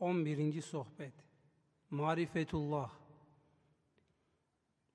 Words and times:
11. 0.00 0.62
Sohbet 0.62 1.12
Marifetullah 1.90 2.90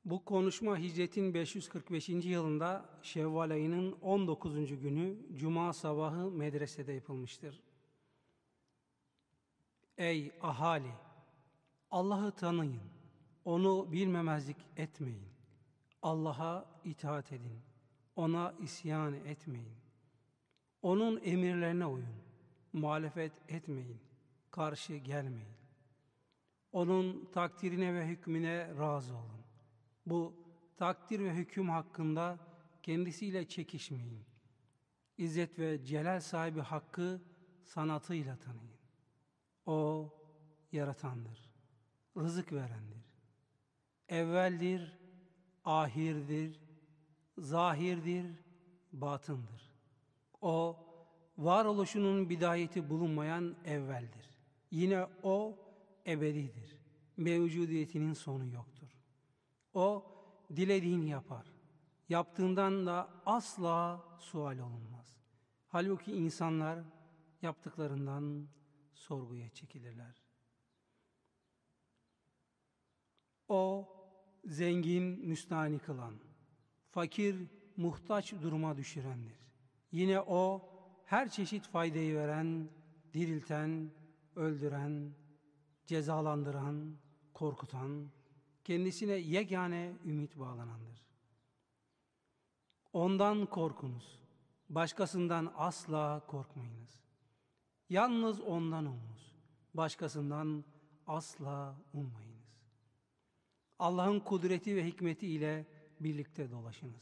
Bu 0.05 0.25
konuşma 0.25 0.78
hicretin 0.78 1.33
545. 1.33 2.10
yılında 2.10 2.89
Şevval 3.01 3.49
ayının 3.49 3.91
19. 4.02 4.81
günü 4.81 5.18
Cuma 5.36 5.73
sabahı 5.73 6.31
medresede 6.31 6.94
yapılmıştır. 6.94 7.62
Ey 9.97 10.31
ahali! 10.41 10.91
Allah'ı 11.92 12.31
tanıyın, 12.31 12.81
onu 13.46 13.92
bilmemezlik 13.92 14.58
etmeyin. 14.78 15.28
Allah'a 16.02 16.66
itaat 16.84 17.31
edin, 17.31 17.59
ona 18.16 18.53
isyan 18.59 19.13
etmeyin. 19.13 19.76
Onun 20.81 21.22
emirlerine 21.23 21.85
uyun, 21.85 22.16
muhalefet 22.73 23.31
etmeyin, 23.48 24.05
karşı 24.55 24.95
gelmeyin. 24.95 25.55
Onun 26.72 27.30
takdirine 27.32 27.94
ve 27.94 28.08
hükmüne 28.08 28.78
razı 28.78 29.16
olun. 29.16 29.45
Bu 30.05 30.34
takdir 30.78 31.20
ve 31.20 31.34
hüküm 31.34 31.70
hakkında 31.70 32.40
kendisiyle 32.84 33.48
çekişmeyin. 33.48 34.26
İzzet 35.18 35.59
ve 35.59 35.86
celal 35.86 36.20
sahibi 36.20 36.59
hakkı 36.62 37.22
sanatıyla 37.64 38.36
tanıyın. 38.36 38.80
O 39.66 40.09
yaratandır, 40.72 41.52
rızık 42.17 42.53
verendir. 42.53 43.06
Evveldir, 44.09 44.98
ahirdir, 45.66 46.59
zahirdir, 47.38 48.26
batındır. 48.94 49.72
O, 50.42 50.78
varoluşunun 51.38 52.30
bidayeti 52.30 52.90
bulunmayan 52.90 53.56
evveldir. 53.66 54.34
Yine 54.72 55.08
O, 55.24 55.58
ebedidir. 56.08 56.80
Mevcudiyetinin 57.18 58.14
sonu 58.14 58.48
yoktur. 58.48 59.02
O, 59.73 60.06
dilediğini 60.56 61.09
yapar. 61.09 61.45
Yaptığından 62.09 62.86
da 62.86 63.09
asla 63.26 64.04
sual 64.20 64.58
olunmaz. 64.58 65.17
Halbuki 65.67 66.12
insanlar 66.12 66.80
yaptıklarından 67.42 68.48
sorguya 68.94 69.50
çekilirler. 69.50 70.23
O, 73.48 73.89
zengin, 74.45 75.04
müstahni 75.04 75.80
kılan, 75.80 76.16
fakir, 76.92 77.36
muhtaç 77.78 78.34
duruma 78.34 78.78
düşürendir. 78.78 79.39
Yine 79.92 80.20
O, 80.20 80.70
her 81.06 81.30
çeşit 81.30 81.67
faydayı 81.67 82.16
veren, 82.16 82.70
dirilten, 83.14 83.92
öldüren, 84.36 85.14
cezalandıran, 85.86 86.95
korkutan, 87.33 88.09
kendisine 88.64 89.14
yegane 89.14 89.94
ümit 90.05 90.39
bağlanandır. 90.39 91.05
Ondan 92.94 93.45
korkunuz, 93.45 94.19
başkasından 94.69 95.53
asla 95.55 96.25
korkmayınız. 96.27 97.00
Yalnız 97.89 98.42
ondan 98.42 98.86
umunuz, 98.86 99.36
başkasından 99.73 100.66
asla 101.08 101.75
ummayınız. 101.94 102.36
Allah'ın 103.80 104.20
kudreti 104.20 104.75
ve 104.75 104.86
hikmeti 104.86 105.27
ile 105.27 105.66
birlikte 105.99 106.52
dolaşınız. 106.52 107.02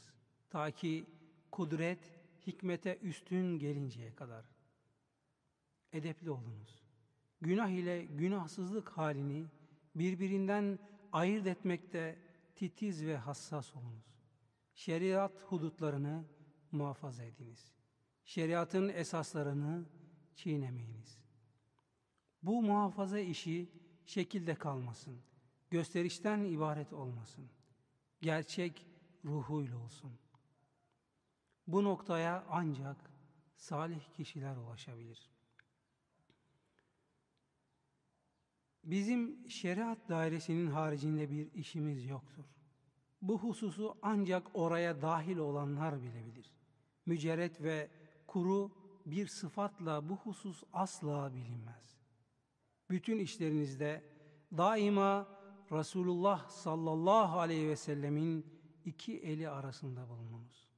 Ta 0.50 0.70
ki 0.70 1.06
kudret, 1.50 1.98
hikmete 2.46 2.98
üstün 3.02 3.58
gelinceye 3.58 4.14
kadar. 4.14 4.44
Edepli 5.92 6.30
olunuz. 6.30 6.83
Günah 7.44 7.68
ile 7.68 8.04
günahsızlık 8.04 8.88
halini 8.88 9.46
birbirinden 9.94 10.78
ayırt 11.12 11.46
etmekte 11.46 12.18
titiz 12.54 13.06
ve 13.06 13.16
hassas 13.16 13.76
olunuz. 13.76 14.24
Şeriat 14.74 15.42
hudutlarını 15.42 16.24
muhafaza 16.72 17.24
ediniz. 17.24 17.72
Şeriatın 18.24 18.88
esaslarını 18.88 19.84
çiğnemeyiniz. 20.34 21.18
Bu 22.42 22.62
muhafaza 22.62 23.18
işi 23.18 23.70
şekilde 24.06 24.54
kalmasın. 24.54 25.18
Gösterişten 25.70 26.44
ibaret 26.44 26.92
olmasın. 26.92 27.50
Gerçek 28.20 28.86
ruhuyla 29.24 29.78
olsun. 29.78 30.12
Bu 31.66 31.84
noktaya 31.84 32.44
ancak 32.50 32.96
salih 33.56 34.00
kişiler 34.16 34.56
ulaşabilir. 34.56 35.33
Bizim 38.84 39.50
şeriat 39.50 40.08
dairesinin 40.08 40.66
haricinde 40.66 41.30
bir 41.30 41.52
işimiz 41.54 42.06
yoktur. 42.06 42.44
Bu 43.22 43.38
hususu 43.38 43.96
ancak 44.02 44.46
oraya 44.54 45.02
dahil 45.02 45.36
olanlar 45.36 46.02
bilebilir. 46.02 46.52
Mücerret 47.06 47.62
ve 47.62 47.90
kuru 48.26 48.72
bir 49.06 49.26
sıfatla 49.26 50.08
bu 50.08 50.16
husus 50.16 50.62
asla 50.72 51.34
bilinmez. 51.34 51.98
Bütün 52.90 53.18
işlerinizde 53.18 54.04
daima 54.56 55.28
Resulullah 55.72 56.48
sallallahu 56.48 57.38
aleyhi 57.38 57.68
ve 57.68 57.76
sellemin 57.76 58.46
iki 58.84 59.18
eli 59.18 59.48
arasında 59.48 60.08
bulununuz. 60.08 60.68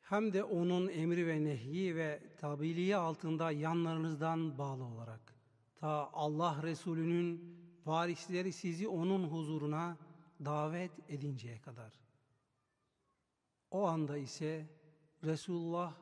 Hem 0.00 0.32
de 0.32 0.44
onun 0.44 0.88
emri 0.88 1.26
ve 1.26 1.44
nehyi 1.44 1.96
ve 1.96 2.36
tabiliği 2.40 2.96
altında 2.96 3.50
yanlarınızdan 3.50 4.58
bağlı 4.58 4.84
olarak 4.84 5.33
Allah 6.12 6.62
Resulü'nün 6.62 7.56
varisleri 7.86 8.52
sizi 8.52 8.88
onun 8.88 9.24
huzuruna 9.24 9.96
davet 10.44 10.92
edinceye 11.08 11.60
kadar. 11.60 11.92
O 13.70 13.86
anda 13.86 14.16
ise 14.16 14.66
Resulullah 15.24 15.94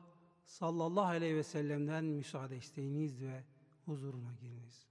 sallallahu 0.45 1.05
aleyhi 1.05 1.35
ve 1.35 1.43
sellem'den 1.43 2.05
müsaade 2.05 2.57
isteyiniz 2.57 3.21
ve 3.21 3.43
huzuruna 3.85 4.33
giriniz. 4.41 4.87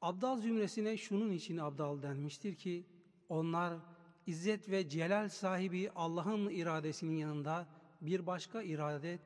Abdal 0.00 0.36
zümresine 0.36 0.96
şunun 0.96 1.32
için 1.32 1.56
abdal 1.56 2.02
denmiştir 2.02 2.54
ki 2.54 2.86
onlar 3.28 3.78
izzet 4.26 4.68
ve 4.70 4.88
celal 4.88 5.28
sahibi 5.28 5.90
Allah'ın 5.90 6.50
iradesinin 6.50 7.16
yanında 7.16 7.68
bir 8.00 8.26
başka 8.26 8.62
irade 8.62 9.18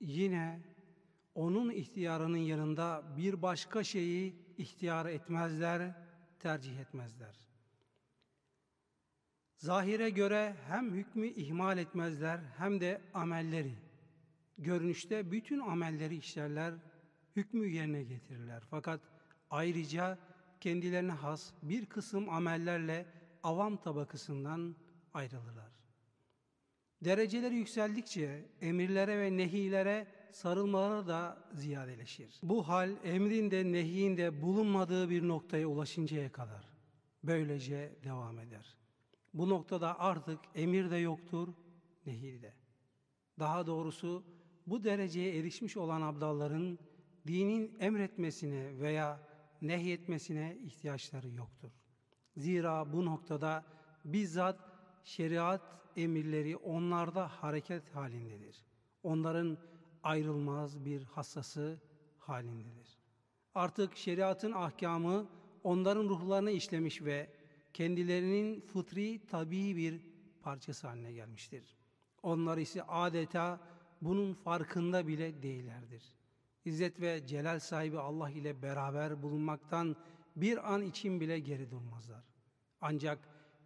yine 0.00 0.73
onun 1.34 1.70
ihtiyarının 1.70 2.38
yanında 2.38 3.02
bir 3.16 3.42
başka 3.42 3.84
şeyi 3.84 4.36
ihtiyar 4.58 5.06
etmezler, 5.06 5.94
tercih 6.38 6.78
etmezler. 6.78 7.48
Zahire 9.56 10.10
göre 10.10 10.56
hem 10.68 10.90
hükmü 10.90 11.26
ihmal 11.26 11.78
etmezler 11.78 12.40
hem 12.58 12.80
de 12.80 13.00
amelleri. 13.14 13.74
Görünüşte 14.58 15.30
bütün 15.32 15.60
amelleri 15.60 16.16
işlerler, 16.16 16.74
hükmü 17.36 17.68
yerine 17.68 18.02
getirirler. 18.02 18.62
Fakat 18.70 19.00
ayrıca 19.50 20.18
kendilerine 20.60 21.12
has 21.12 21.52
bir 21.62 21.86
kısım 21.86 22.28
amellerle 22.28 23.06
avam 23.42 23.76
tabakasından 23.76 24.76
ayrılırlar. 25.14 25.83
Dereceleri 27.00 27.54
yükseldikçe 27.54 28.44
emirlere 28.60 29.18
ve 29.18 29.36
nehilere 29.36 30.06
sarılmaları 30.32 31.06
da 31.06 31.48
ziyadeleşir. 31.54 32.40
Bu 32.42 32.68
hal 32.68 32.90
emrinde 33.04 33.72
nehyinde 33.72 34.42
bulunmadığı 34.42 35.10
bir 35.10 35.28
noktaya 35.28 35.66
ulaşıncaya 35.66 36.32
kadar 36.32 36.64
böylece 37.24 37.92
devam 38.04 38.38
eder. 38.38 38.76
Bu 39.34 39.48
noktada 39.48 40.00
artık 40.00 40.38
emir 40.54 40.90
de 40.90 40.96
yoktur, 40.96 41.48
nehir 42.06 42.42
de. 42.42 42.54
Daha 43.38 43.66
doğrusu 43.66 44.24
bu 44.66 44.84
dereceye 44.84 45.38
erişmiş 45.38 45.76
olan 45.76 46.02
abdalların 46.02 46.78
dinin 47.26 47.76
emretmesine 47.80 48.78
veya 48.80 49.20
nehyetmesine 49.62 50.58
ihtiyaçları 50.64 51.28
yoktur. 51.28 51.70
Zira 52.36 52.92
bu 52.92 53.04
noktada 53.04 53.64
bizzat 54.04 54.58
şeriat 55.04 55.62
emirleri 55.96 56.56
onlarda 56.56 57.28
hareket 57.28 57.94
halindedir. 57.94 58.64
Onların 59.02 59.58
ayrılmaz 60.02 60.84
bir 60.84 61.02
hassası 61.02 61.80
halindedir. 62.18 62.98
Artık 63.54 63.96
şeriatın 63.96 64.52
ahkamı 64.52 65.26
onların 65.64 66.08
ruhlarına 66.08 66.50
işlemiş 66.50 67.02
ve 67.02 67.30
kendilerinin 67.72 68.60
fıtri 68.60 69.26
tabii 69.26 69.76
bir 69.76 70.00
parçası 70.42 70.86
haline 70.86 71.12
gelmiştir. 71.12 71.76
Onlar 72.22 72.58
ise 72.58 72.82
adeta 72.82 73.60
bunun 74.02 74.34
farkında 74.34 75.06
bile 75.06 75.42
değillerdir. 75.42 76.02
İzzet 76.64 77.00
ve 77.00 77.26
celal 77.26 77.58
sahibi 77.58 77.98
Allah 77.98 78.30
ile 78.30 78.62
beraber 78.62 79.22
bulunmaktan 79.22 79.96
bir 80.36 80.72
an 80.72 80.82
için 80.82 81.20
bile 81.20 81.38
geri 81.38 81.70
durmazlar. 81.70 82.24
Ancak 82.80 83.18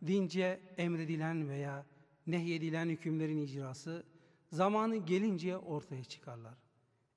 dince 0.07 0.61
emredilen 0.77 1.49
veya 1.49 1.87
nehyedilen 2.29 2.89
hükümlerin 2.89 3.39
icrası 3.39 4.07
zamanı 4.53 4.97
gelince 4.97 5.57
ortaya 5.57 6.05
çıkarlar. 6.05 6.59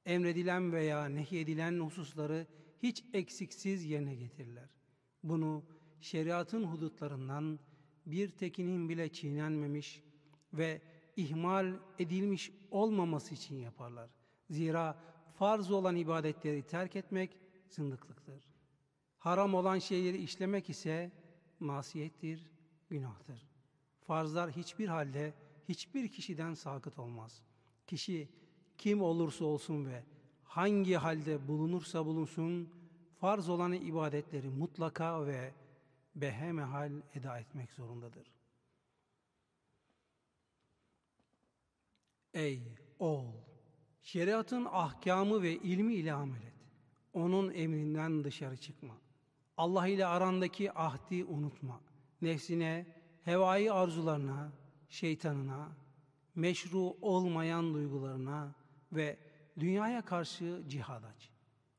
Emredilen 0.06 0.72
veya 0.72 1.06
nehyedilen 1.06 1.80
hususları 1.80 2.48
hiç 2.84 3.04
eksiksiz 3.14 3.86
yerine 3.86 4.16
getirirler. 4.16 4.70
Bunu 5.24 5.64
şeriatın 6.00 6.64
hudutlarından 6.64 7.60
bir 8.06 8.30
tekinin 8.30 8.90
bile 8.90 9.10
çiğnenmemiş 9.10 10.04
ve 10.54 10.82
ihmal 11.16 11.74
edilmiş 12.00 12.52
olmaması 12.72 13.34
için 13.34 13.56
yaparlar. 13.56 14.10
Zira 14.50 15.04
farz 15.34 15.72
olan 15.72 15.96
ibadetleri 15.96 16.64
terk 16.64 16.96
etmek 16.96 17.38
zındıklıktır. 17.68 18.52
Haram 19.18 19.54
olan 19.54 19.80
şeyleri 19.80 20.18
işlemek 20.18 20.70
ise 20.70 21.12
masiyettir, 21.60 22.52
günahtır. 22.90 23.51
Farzlar 24.08 24.52
hiçbir 24.52 24.88
halde 24.88 25.34
hiçbir 25.70 26.08
kişiden 26.08 26.54
sakıt 26.54 27.00
olmaz. 27.00 27.44
Kişi 27.88 28.30
kim 28.78 29.02
olursa 29.02 29.46
olsun 29.46 29.86
ve 29.86 30.04
hangi 30.44 30.96
halde 30.96 31.48
bulunursa 31.48 32.06
bulunsun 32.06 32.70
farz 33.20 33.50
olan 33.50 33.74
ibadetleri 33.74 34.50
mutlaka 34.50 35.26
ve 35.26 35.54
behemehal 36.16 36.92
eda 37.16 37.40
etmek 37.40 37.72
zorundadır. 37.72 38.32
Ey 42.34 42.62
oğul! 43.00 43.34
Şeriatın 44.02 44.68
ahkamı 44.72 45.42
ve 45.42 45.56
ilmi 45.56 45.94
ile 45.94 46.14
amel 46.14 46.42
et. 46.42 46.54
Onun 47.14 47.54
emrinden 47.54 48.24
dışarı 48.24 48.58
çıkma. 48.58 48.98
Allah 49.58 49.88
ile 49.88 50.06
arandaki 50.06 50.72
ahdi 50.72 51.26
unutma. 51.26 51.82
Nefsine, 52.22 52.86
hevai 53.26 53.72
arzularına, 53.72 54.52
şeytanına, 54.90 55.72
meşru 56.36 56.98
olmayan 57.02 57.74
duygularına 57.74 58.56
ve 58.92 59.18
dünyaya 59.60 60.02
karşı 60.06 60.64
cihad 60.68 61.04
aç. 61.04 61.30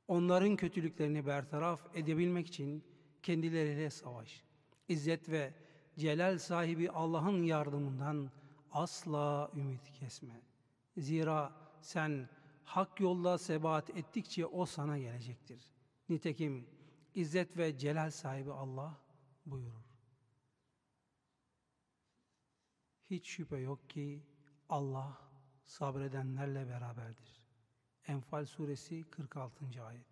Onların 0.08 0.56
kötülüklerini 0.56 1.26
bertaraf 1.26 1.96
edebilmek 1.96 2.46
için 2.46 2.84
kendileriyle 3.22 3.90
savaş. 3.90 4.44
İzzet 4.88 5.28
ve 5.28 5.54
celal 5.98 6.38
sahibi 6.38 6.90
Allah'ın 6.90 7.42
yardımından 7.42 8.30
asla 8.72 9.50
ümit 9.56 9.92
kesme. 9.92 10.40
Zira 10.96 11.52
sen 11.80 12.28
hak 12.64 13.00
yolda 13.00 13.38
sebat 13.38 13.90
ettikçe 13.90 14.46
o 14.46 14.66
sana 14.66 14.98
gelecektir. 14.98 15.72
Nitekim 16.08 16.66
İzzet 17.14 17.56
ve 17.56 17.78
celal 17.78 18.10
sahibi 18.10 18.52
Allah 18.52 19.00
buyurur. 19.46 19.81
Hiç 23.12 23.26
şüphe 23.26 23.56
yok 23.56 23.90
ki 23.90 24.22
Allah 24.68 25.18
sabredenlerle 25.64 26.68
beraberdir. 26.68 27.42
Enfal 28.06 28.46
suresi 28.46 29.04
46. 29.10 29.84
ayet. 29.84 30.06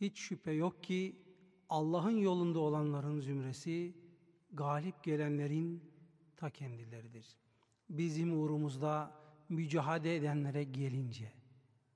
Hiç 0.00 0.18
şüphe 0.18 0.52
yok 0.52 0.82
ki 0.82 1.22
Allah'ın 1.68 2.16
yolunda 2.16 2.58
olanların 2.58 3.20
zümresi 3.20 3.94
galip 4.52 5.02
gelenlerin 5.02 5.92
ta 6.36 6.50
kendileridir. 6.50 7.38
Bizim 7.90 8.40
uğrumuzda 8.40 9.12
mücadele 9.48 10.16
edenlere 10.16 10.64
gelince 10.64 11.32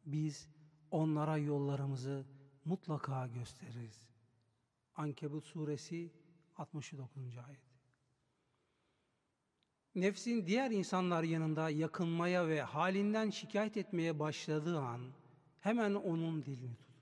biz 0.06 0.49
onlara 0.91 1.37
yollarımızı 1.39 2.27
mutlaka 2.65 3.27
gösteririz. 3.27 4.09
Ankebut 4.95 5.45
suresi 5.45 6.12
69. 6.56 7.39
ayet. 7.47 7.68
Nefsin 9.94 10.46
diğer 10.46 10.70
insanlar 10.70 11.23
yanında 11.23 11.70
yakınmaya 11.70 12.49
ve 12.49 12.62
halinden 12.62 13.31
şikayet 13.31 13.76
etmeye 13.76 14.19
başladığı 14.19 14.79
an 14.79 15.00
hemen 15.61 15.94
onun 15.94 16.44
dilini 16.44 16.76
tut. 16.76 16.96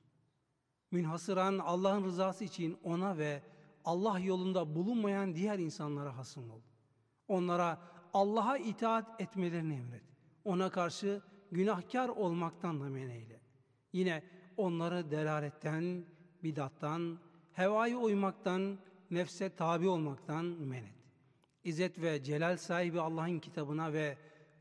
Münhasıran 0.90 1.58
Allah'ın 1.58 2.04
rızası 2.04 2.44
için 2.44 2.78
ona 2.84 3.18
ve 3.18 3.42
Allah 3.84 4.18
yolunda 4.18 4.74
bulunmayan 4.74 5.34
diğer 5.34 5.58
insanlara 5.58 6.16
hasım 6.16 6.50
ol. 6.50 6.60
Onlara 7.28 7.78
Allah'a 8.14 8.56
itaat 8.58 9.20
etmelerini 9.20 9.74
emret. 9.74 10.02
Ona 10.44 10.70
karşı 10.70 11.22
günahkar 11.52 12.08
olmaktan 12.08 12.80
da 12.80 12.84
men 12.88 13.08
eyle. 13.08 13.40
Yine 13.92 14.22
onları 14.56 15.10
delaletten, 15.10 16.04
bidattan, 16.42 17.18
hevaya 17.52 17.96
uymaktan, 17.98 18.78
nefse 19.10 19.56
tabi 19.56 19.88
olmaktan 19.88 20.44
men 20.44 20.84
et. 20.84 20.95
İzzet 21.66 22.02
ve 22.02 22.22
celal 22.22 22.56
sahibi 22.56 23.00
Allah'ın 23.00 23.38
kitabına 23.38 23.92
ve 23.92 24.18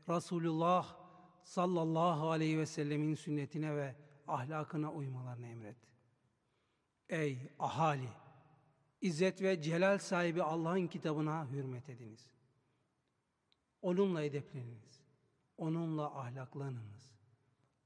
Resulullah 0.08 0.96
sallallahu 1.44 2.30
aleyhi 2.30 2.58
ve 2.58 2.66
sellemin 2.66 3.14
sünnetine 3.14 3.76
ve 3.76 3.94
ahlakına 4.28 4.92
uymalarını 4.92 5.46
emret. 5.46 5.76
Ey 7.08 7.38
ahali! 7.58 8.08
İzzet 9.00 9.42
ve 9.42 9.62
celal 9.62 9.98
sahibi 9.98 10.42
Allah'ın 10.42 10.86
kitabına 10.86 11.50
hürmet 11.50 11.88
ediniz. 11.88 12.30
Onunla 13.82 14.22
edepleniniz. 14.22 15.00
Onunla 15.58 16.20
ahlaklanınız. 16.20 17.10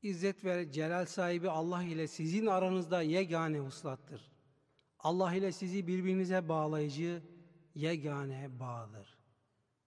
İzzet 0.02 0.44
ve 0.44 0.72
celal 0.72 1.06
sahibi 1.06 1.50
Allah 1.50 1.82
ile 1.82 2.08
sizin 2.08 2.46
aranızda 2.46 3.02
yegane 3.02 3.60
uslattır. 3.60 4.32
Allah 4.98 5.34
ile 5.34 5.52
sizi 5.52 5.86
birbirinize 5.86 6.48
bağlayıcı 6.48 7.22
yegane 7.74 8.50
bağdır. 8.60 9.18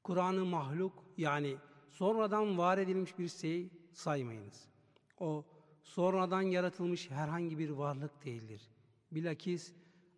Kur'an'ı 0.03 0.45
mahluk 0.45 1.03
yani 1.17 1.57
sonradan 1.89 2.57
var 2.57 2.77
edilmiş 2.77 3.19
bir 3.19 3.27
şey 3.27 3.69
saymayınız. 3.93 4.67
O 5.19 5.45
sonradan 5.83 6.41
yaratılmış 6.41 7.09
herhangi 7.09 7.59
bir 7.59 7.69
varlık 7.69 8.25
değildir. 8.25 8.61
Bilakis 9.11 9.73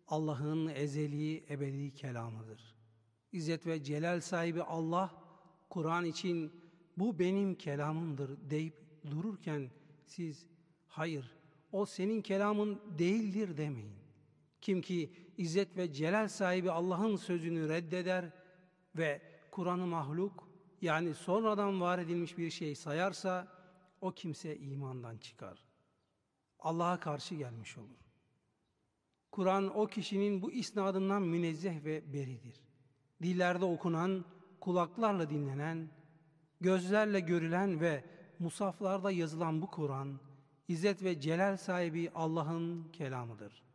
Allah'ın 0.08 0.68
ezeli 0.68 1.44
ebedi 1.52 1.94
kelamıdır. 1.94 2.74
İzzet 3.32 3.66
ve 3.66 3.84
celal 3.84 4.20
sahibi 4.20 4.62
Allah 4.62 5.14
Kur'an 5.70 6.04
için 6.04 6.52
bu 6.96 7.18
benim 7.18 7.54
kelamımdır 7.54 8.50
deyip 8.50 8.74
dururken 9.10 9.70
siz 10.06 10.46
hayır 10.86 11.36
o 11.72 11.86
senin 11.86 12.22
kelamın 12.22 12.80
değildir 12.98 13.56
demeyin. 13.56 14.05
Kim 14.60 14.80
ki 14.80 15.12
İzzet 15.36 15.76
ve 15.76 15.92
celal 15.92 16.28
sahibi 16.28 16.70
Allah'ın 16.70 17.16
sözünü 17.16 17.68
reddeder 17.68 18.32
ve 18.96 19.22
Kur'an'ı 19.50 19.86
mahluk 19.86 20.48
yani 20.82 21.14
sonradan 21.14 21.80
var 21.80 21.98
edilmiş 21.98 22.38
bir 22.38 22.50
şey 22.50 22.74
sayarsa 22.74 23.48
o 24.00 24.10
kimse 24.10 24.56
imandan 24.56 25.18
çıkar. 25.18 25.64
Allah'a 26.58 27.00
karşı 27.00 27.34
gelmiş 27.34 27.78
olur. 27.78 28.06
Kur'an 29.30 29.78
o 29.78 29.86
kişinin 29.86 30.42
bu 30.42 30.52
isnadından 30.52 31.22
münezzeh 31.22 31.84
ve 31.84 32.12
beridir. 32.12 32.60
Dillerde 33.22 33.64
okunan, 33.64 34.24
kulaklarla 34.60 35.30
dinlenen, 35.30 35.90
gözlerle 36.60 37.20
görülen 37.20 37.80
ve 37.80 38.04
musaflarda 38.38 39.10
yazılan 39.10 39.62
bu 39.62 39.70
Kur'an, 39.70 40.20
İzzet 40.68 41.02
ve 41.02 41.20
Celal 41.20 41.56
sahibi 41.56 42.10
Allah'ın 42.14 42.88
kelamıdır. 42.92 43.65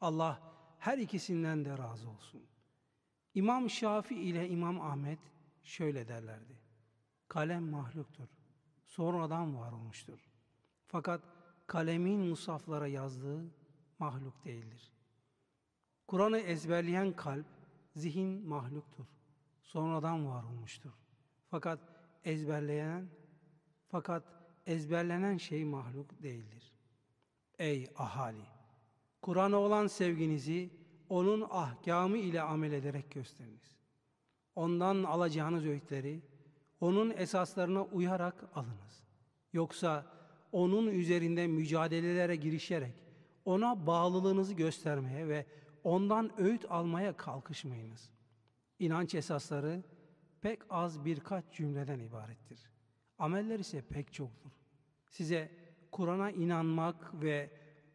Allah 0.00 0.40
her 0.78 0.98
ikisinden 0.98 1.64
de 1.64 1.78
razı 1.78 2.10
olsun. 2.10 2.42
İmam 3.34 3.70
Şafi 3.70 4.14
ile 4.14 4.48
İmam 4.48 4.80
Ahmet 4.80 5.18
şöyle 5.62 6.08
derlerdi. 6.08 6.58
Kalem 7.28 7.62
mahluktur. 7.70 8.28
Sonradan 8.86 9.58
var 9.58 9.72
olmuştur. 9.72 10.30
Fakat 10.86 11.20
kalemin 11.66 12.20
musaflara 12.20 12.86
yazdığı 12.86 13.44
mahluk 13.98 14.44
değildir. 14.44 14.92
Kur'an'ı 16.06 16.38
ezberleyen 16.38 17.12
kalp, 17.12 17.46
zihin 17.94 18.48
mahluktur. 18.48 19.06
Sonradan 19.62 20.26
var 20.26 20.44
olmuştur. 20.44 20.92
Fakat 21.50 21.80
ezberleyen, 22.24 23.08
fakat 23.88 24.24
ezberlenen 24.66 25.36
şey 25.36 25.64
mahluk 25.64 26.22
değildir. 26.22 26.72
Ey 27.58 27.92
ahali! 27.96 28.59
Kur'an'a 29.22 29.56
olan 29.56 29.86
sevginizi 29.86 30.70
onun 31.08 31.46
ahkamı 31.50 32.18
ile 32.18 32.42
amel 32.42 32.72
ederek 32.72 33.10
gösteriniz. 33.10 33.76
Ondan 34.56 35.02
alacağınız 35.04 35.66
öğütleri 35.66 36.22
onun 36.80 37.10
esaslarına 37.10 37.84
uyarak 37.84 38.44
alınız. 38.54 39.04
Yoksa 39.52 40.06
onun 40.52 40.86
üzerinde 40.86 41.46
mücadelelere 41.46 42.36
girişerek 42.36 42.94
ona 43.44 43.86
bağlılığınızı 43.86 44.54
göstermeye 44.54 45.28
ve 45.28 45.46
ondan 45.84 46.40
öğüt 46.40 46.70
almaya 46.70 47.16
kalkışmayınız. 47.16 48.10
İnanç 48.78 49.14
esasları 49.14 49.82
pek 50.40 50.58
az 50.70 51.04
birkaç 51.04 51.44
cümleden 51.52 51.98
ibarettir. 51.98 52.70
Ameller 53.18 53.58
ise 53.58 53.82
pek 53.82 54.12
çoktur. 54.12 54.50
Size 55.10 55.50
Kur'an'a 55.90 56.30
inanmak 56.30 57.22
ve 57.22 57.50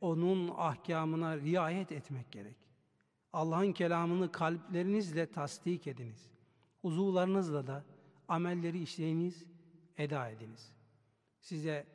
onun 0.06 0.52
ahkamına 0.58 1.38
riayet 1.38 1.92
etmek 1.92 2.32
gerek. 2.32 2.56
Allah'ın 3.34 3.72
kelamını 3.72 4.32
kalplerinizle 4.32 5.32
tasdik 5.32 5.88
ediniz. 5.88 6.32
Uzuvlarınızla 6.84 7.68
da 7.68 7.86
amelleri 8.28 8.82
işleyiniz, 8.82 9.46
eda 9.98 10.30
ediniz. 10.30 10.74
Size 11.40 11.88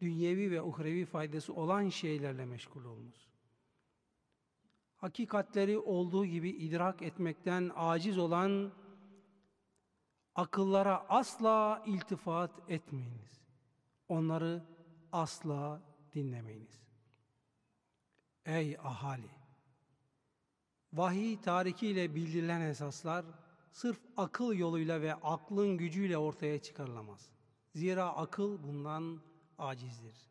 dünyevi 0.00 0.50
ve 0.50 0.62
uhrevi 0.62 1.04
faydası 1.04 1.54
olan 1.54 1.88
şeylerle 1.88 2.44
meşgul 2.44 2.84
olunuz. 2.84 3.28
Hakikatleri 4.96 5.78
olduğu 5.78 6.26
gibi 6.26 6.50
idrak 6.50 7.02
etmekten 7.02 7.70
aciz 7.76 8.18
olan 8.18 8.72
akıllara 10.34 11.06
asla 11.08 11.82
iltifat 11.86 12.70
etmeyiniz. 12.70 13.40
Onları 14.08 14.62
asla 15.12 15.82
dinlemeyiniz. 16.14 16.87
Ey 18.48 18.76
ahali! 18.78 19.30
Vahiy 20.92 21.40
tarikiyle 21.40 22.14
bildirilen 22.14 22.60
esaslar 22.60 23.24
sırf 23.72 24.00
akıl 24.16 24.54
yoluyla 24.54 25.02
ve 25.02 25.14
aklın 25.14 25.78
gücüyle 25.78 26.18
ortaya 26.18 26.62
çıkarılamaz. 26.62 27.30
Zira 27.74 28.16
akıl 28.16 28.62
bundan 28.62 29.22
acizdir. 29.58 30.30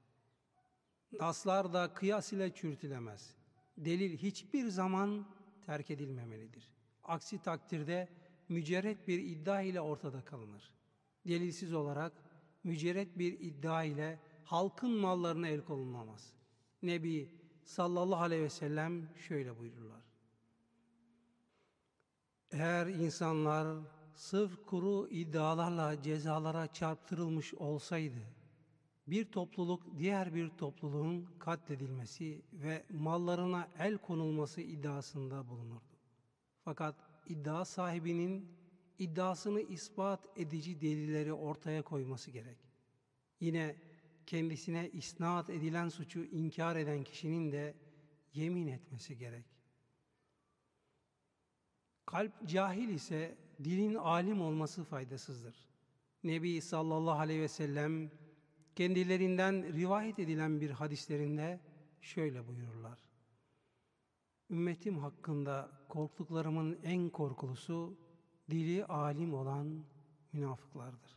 Naslar 1.20 1.74
da 1.74 1.94
kıyas 1.94 2.34
ile 2.34 2.54
çürütülemez. 2.54 3.36
Delil 3.78 4.18
hiçbir 4.18 4.68
zaman 4.68 5.28
terk 5.66 5.92
edilmemelidir. 5.92 6.74
Aksi 7.04 7.42
takdirde 7.42 8.10
mücerret 8.50 9.08
bir 9.08 9.20
iddia 9.20 9.62
ile 9.62 9.82
ortada 9.82 10.26
kalınır. 10.26 10.74
Delilsiz 11.28 11.74
olarak 11.74 12.14
mücerret 12.64 13.18
bir 13.18 13.40
iddia 13.40 13.84
ile 13.84 14.20
halkın 14.44 14.92
mallarına 14.92 15.48
el 15.48 15.62
konulmaz. 15.62 16.34
Nebi 16.82 17.47
sallallahu 17.68 18.22
aleyhi 18.22 18.44
ve 18.44 18.50
sellem 18.50 19.10
şöyle 19.28 19.60
buyururlar. 19.60 20.02
Eğer 22.52 22.88
insanlar 22.88 23.78
sırf 24.16 24.66
kuru 24.66 25.08
iddialarla 25.08 26.02
cezalara 26.02 26.74
çarptırılmış 26.74 27.54
olsaydı, 27.54 28.20
bir 29.08 29.32
topluluk 29.32 29.98
diğer 29.98 30.36
bir 30.36 30.50
topluluğun 30.50 31.28
katledilmesi 31.40 32.42
ve 32.54 32.86
mallarına 32.90 33.68
el 33.80 33.98
konulması 33.98 34.62
iddiasında 34.62 35.50
bulunurdu. 35.50 35.98
Fakat 36.64 36.96
iddia 37.28 37.66
sahibinin 37.66 38.58
iddiasını 39.00 39.62
ispat 39.62 40.28
edici 40.36 40.82
delilleri 40.82 41.34
ortaya 41.34 41.82
koyması 41.82 42.32
gerek. 42.32 42.58
Yine 43.40 43.76
kendisine 44.28 44.90
isnat 44.90 45.50
edilen 45.50 45.90
suçu 45.90 46.24
inkar 46.24 46.76
eden 46.76 47.04
kişinin 47.04 47.52
de 47.52 47.76
yemin 48.34 48.68
etmesi 48.68 49.18
gerek. 49.18 49.46
Kalp 52.06 52.48
cahil 52.48 52.90
ise 52.90 53.38
dilin 53.64 53.96
alim 53.96 54.42
olması 54.42 54.84
faydasızdır. 54.84 55.68
Nebi 56.24 56.62
sallallahu 56.62 57.20
aleyhi 57.20 57.42
ve 57.42 57.48
sellem 57.48 58.12
kendilerinden 58.76 59.74
rivayet 59.74 60.20
edilen 60.20 60.62
bir 60.62 60.70
hadislerinde 60.70 61.60
şöyle 62.02 62.48
buyururlar. 62.48 63.00
Ümmetim 64.50 64.98
hakkında 64.98 65.72
korktuklarımın 65.90 66.80
en 66.84 67.10
korkulusu 67.10 67.98
dili 68.50 68.86
alim 68.86 69.34
olan 69.34 69.86
münafıklardır. 70.34 71.17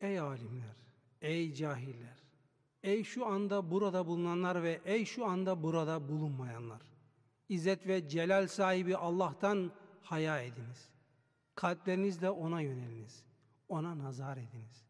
Ey 0.00 0.20
alimler, 0.20 0.76
ey 1.22 1.54
cahiller, 1.54 2.22
ey 2.82 3.04
şu 3.04 3.26
anda 3.26 3.70
burada 3.70 4.06
bulunanlar 4.06 4.62
ve 4.62 4.80
ey 4.84 5.04
şu 5.04 5.26
anda 5.26 5.62
burada 5.62 6.08
bulunmayanlar. 6.08 6.82
İzzet 7.48 7.86
ve 7.86 8.08
celal 8.08 8.46
sahibi 8.46 8.96
Allah'tan 8.96 9.72
haya 10.02 10.42
ediniz. 10.42 10.90
Kalplerinizle 11.54 12.30
ona 12.30 12.60
yöneliniz. 12.60 13.24
Ona 13.68 13.98
nazar 13.98 14.36
ediniz. 14.36 14.86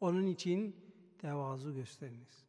Onun 0.00 0.26
için 0.26 0.76
tevazu 1.18 1.74
gösteriniz. 1.74 2.44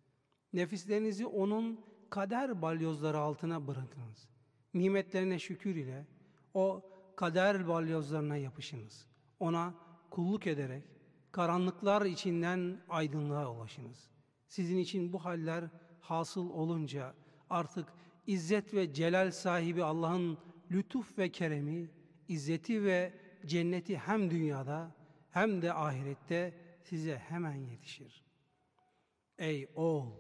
Nefislerinizi 0.53 1.25
onun 1.25 1.79
kader 2.09 2.61
balyozları 2.61 3.17
altına 3.17 3.67
bırakınız. 3.67 4.29
Nimetlerine 4.73 5.39
şükür 5.39 5.75
ile 5.75 6.07
o 6.53 6.85
kader 7.15 7.67
balyozlarına 7.67 8.37
yapışınız. 8.37 9.07
Ona 9.39 9.73
kulluk 10.09 10.47
ederek 10.47 10.83
karanlıklar 11.31 12.05
içinden 12.05 12.81
aydınlığa 12.89 13.51
ulaşınız. 13.51 14.09
Sizin 14.47 14.77
için 14.77 15.13
bu 15.13 15.25
haller 15.25 15.63
hasıl 16.01 16.49
olunca 16.49 17.13
artık 17.49 17.93
İzzet 18.27 18.73
ve 18.73 18.93
celal 18.93 19.31
sahibi 19.31 19.83
Allah'ın 19.83 20.37
lütuf 20.71 21.17
ve 21.17 21.29
keremi, 21.31 21.89
izzeti 22.27 22.83
ve 22.83 23.13
cenneti 23.45 23.97
hem 23.97 24.31
dünyada 24.31 24.95
hem 25.29 25.61
de 25.61 25.73
ahirette 25.73 26.53
size 26.83 27.17
hemen 27.17 27.53
yetişir. 27.53 28.25
Ey 29.37 29.67
oğul! 29.75 30.11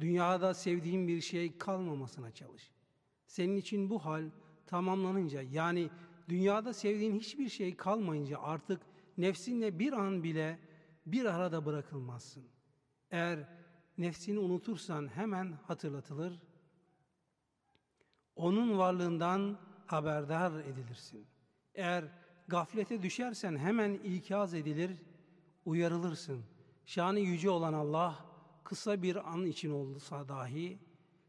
Dünyada 0.00 0.54
sevdiğin 0.54 1.08
bir 1.08 1.20
şey 1.20 1.58
kalmamasına 1.58 2.30
çalış. 2.30 2.70
Senin 3.26 3.56
için 3.56 3.90
bu 3.90 4.04
hal 4.04 4.30
tamamlanınca 4.66 5.42
yani 5.42 5.90
dünyada 6.28 6.72
sevdiğin 6.72 7.14
hiçbir 7.14 7.48
şey 7.48 7.76
kalmayınca 7.76 8.38
artık 8.38 8.80
nefsinle 9.20 9.78
bir 9.78 9.92
an 9.92 10.22
bile 10.22 10.58
bir 11.06 11.24
arada 11.24 11.66
bırakılmazsın. 11.66 12.44
Eğer 13.10 13.48
nefsini 13.98 14.38
unutursan 14.38 15.08
hemen 15.08 15.52
hatırlatılır 15.52 16.40
onun 18.36 18.78
varlığından 18.78 19.58
haberdar 19.86 20.52
edilirsin. 20.60 21.26
Eğer 21.74 22.04
gaflete 22.48 23.02
düşersen 23.02 23.56
hemen 23.56 23.94
ikaz 23.94 24.54
edilir, 24.54 24.90
uyarılırsın. 25.64 26.44
Şanı 26.86 27.20
yüce 27.20 27.50
olan 27.50 27.72
Allah 27.72 28.26
kısa 28.64 29.02
bir 29.02 29.32
an 29.32 29.46
için 29.46 29.70
olsa 29.70 30.28
dahi 30.28 30.78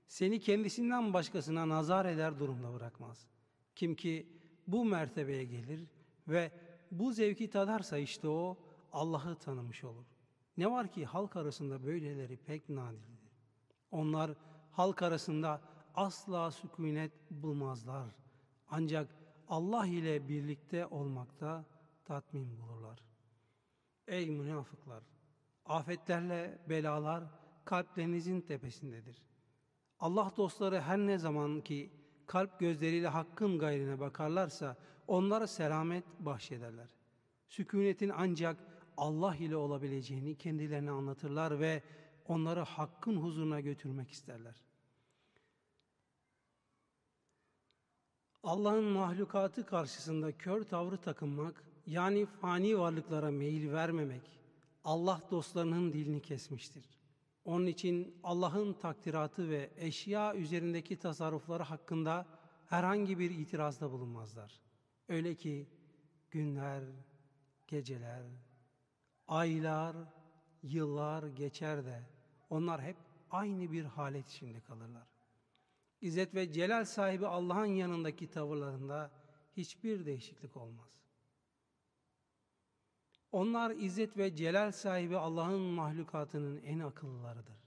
seni 0.07 0.39
kendisinden 0.39 1.13
başkasına 1.13 1.69
nazar 1.69 2.05
eder 2.05 2.39
durumda 2.39 2.73
bırakmaz. 2.73 3.27
Kim 3.75 3.95
ki 3.95 4.27
bu 4.67 4.85
mertebeye 4.85 5.43
gelir 5.43 5.87
ve 6.27 6.51
bu 6.91 7.11
zevki 7.13 7.49
tadarsa 7.49 7.97
işte 7.97 8.27
o 8.27 8.57
Allah'ı 8.93 9.35
tanımış 9.35 9.83
olur. 9.83 10.05
Ne 10.57 10.71
var 10.71 10.91
ki 10.91 11.05
halk 11.05 11.35
arasında 11.35 11.83
böyleleri 11.83 12.37
pek 12.37 12.69
nadirdir. 12.69 13.31
Onlar 13.91 14.31
halk 14.71 15.01
arasında 15.01 15.61
asla 15.95 16.51
sükunet 16.51 17.11
bulmazlar. 17.31 18.15
Ancak 18.69 19.15
Allah 19.47 19.85
ile 19.85 20.27
birlikte 20.27 20.85
olmakta 20.85 21.65
tatmin 22.05 22.59
bulurlar. 22.59 22.99
Ey 24.07 24.29
münafıklar! 24.29 25.03
Afetlerle 25.65 26.59
belalar 26.69 27.23
kalplerinizin 27.65 28.41
tepesindedir. 28.41 29.21
Allah 29.99 30.31
dostları 30.37 30.81
her 30.81 30.97
ne 30.97 31.17
zaman 31.17 31.61
ki 31.61 31.91
kalp 32.31 32.59
gözleriyle 32.59 33.07
hakkın 33.07 33.59
gayrine 33.59 33.99
bakarlarsa 33.99 34.77
onlara 35.07 35.47
selamet 35.47 36.03
bahşederler. 36.19 36.87
Sükunetin 37.47 38.11
ancak 38.17 38.57
Allah 38.97 39.35
ile 39.35 39.55
olabileceğini 39.55 40.35
kendilerine 40.35 40.91
anlatırlar 40.91 41.59
ve 41.59 41.83
onları 42.27 42.59
hakkın 42.59 43.17
huzuruna 43.17 43.59
götürmek 43.59 44.11
isterler. 44.11 44.55
Allah'ın 48.43 48.83
mahlukatı 48.83 49.65
karşısında 49.65 50.37
kör 50.37 50.63
tavrı 50.63 50.97
takınmak, 50.97 51.63
yani 51.85 52.25
fani 52.25 52.79
varlıklara 52.79 53.31
meyil 53.31 53.71
vermemek, 53.71 54.39
Allah 54.83 55.21
dostlarının 55.31 55.93
dilini 55.93 56.21
kesmiştir. 56.21 57.00
Onun 57.45 57.65
için 57.65 58.19
Allah'ın 58.23 58.73
takdiratı 58.73 59.49
ve 59.49 59.71
eşya 59.77 60.35
üzerindeki 60.35 60.99
tasarrufları 60.99 61.63
hakkında 61.63 62.27
herhangi 62.65 63.19
bir 63.19 63.31
itirazda 63.31 63.91
bulunmazlar. 63.91 64.61
Öyle 65.09 65.35
ki 65.35 65.67
günler, 66.31 66.83
geceler, 67.67 68.23
aylar, 69.27 69.95
yıllar 70.63 71.23
geçer 71.23 71.85
de 71.85 72.09
onlar 72.49 72.81
hep 72.81 72.97
aynı 73.31 73.71
bir 73.71 73.85
halet 73.85 74.29
içinde 74.29 74.59
kalırlar. 74.59 75.07
İzzet 76.01 76.35
ve 76.35 76.51
celal 76.51 76.85
sahibi 76.85 77.27
Allah'ın 77.27 77.65
yanındaki 77.65 78.29
tavırlarında 78.29 79.11
hiçbir 79.57 80.05
değişiklik 80.05 80.57
olmaz. 80.57 81.01
Onlar 83.31 83.71
izzet 83.71 84.17
ve 84.17 84.35
celal 84.35 84.71
sahibi 84.71 85.17
Allah'ın 85.17 85.61
mahlukatının 85.61 86.61
en 86.61 86.79
akıllılarıdır. 86.79 87.57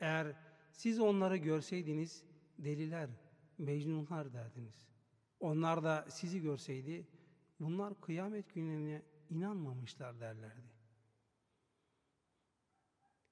Eğer 0.00 0.36
siz 0.70 1.00
onları 1.00 1.36
görseydiniz 1.36 2.24
deliler, 2.58 3.10
mecnunlar 3.58 4.32
derdiniz. 4.32 4.86
Onlar 5.40 5.84
da 5.84 6.06
sizi 6.10 6.40
görseydi 6.40 7.06
bunlar 7.60 8.00
kıyamet 8.00 8.54
gününe 8.54 9.02
inanmamışlar 9.30 10.20
derlerdi. 10.20 10.72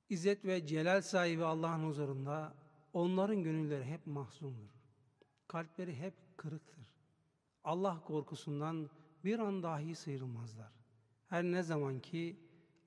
İzzet 0.08 0.44
ve 0.44 0.66
celal 0.66 1.00
sahibi 1.00 1.44
Allah'ın 1.44 1.84
huzurunda 1.88 2.54
Onların 2.92 3.42
gönülleri 3.42 3.84
hep 3.84 4.06
mahzundur. 4.06 4.70
Kalpleri 5.48 5.96
hep 5.96 6.14
kırıktır. 6.36 6.86
Allah 7.64 8.00
korkusundan 8.04 8.90
bir 9.24 9.38
an 9.38 9.62
dahi 9.62 9.94
sıyrılmazlar. 9.94 10.79
Her 11.30 11.44
ne 11.44 11.62
zaman 11.62 12.00
ki 12.00 12.36